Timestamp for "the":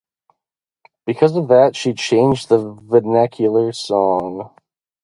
2.49-2.73